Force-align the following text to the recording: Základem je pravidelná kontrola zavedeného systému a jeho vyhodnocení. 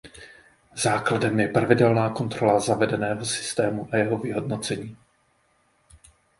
Základem 0.81 1.39
je 1.39 1.47
pravidelná 1.47 2.09
kontrola 2.09 2.57
zavedeného 2.59 3.25
systému 3.25 3.89
a 3.93 3.97
jeho 3.97 4.17
vyhodnocení. 4.17 4.97